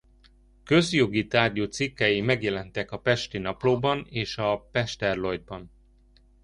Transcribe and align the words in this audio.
Közjogi 0.63 1.27
tárgyú 1.27 1.63
cikkei 1.65 2.21
megjelentek 2.21 2.91
a 2.91 2.99
Pesti 2.99 3.37
Naplóban 3.37 4.05
és 4.09 4.37
a 4.37 4.59
Pester 4.71 5.17
Lloydban. 5.17 5.71